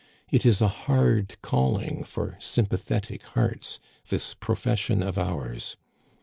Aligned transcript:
It 0.31 0.47
is 0.47 0.61
a 0.63 0.67
hard 0.67 1.39
calling 1.43 2.03
lor 2.17 2.35
sympathetic 2.39 3.21
hearts, 3.21 3.79
this 4.09 4.33
profession 4.33 5.03
of 5.03 5.19
ours. 5.19 5.77